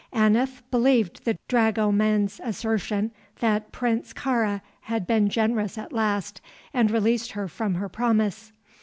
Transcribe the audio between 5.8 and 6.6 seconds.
last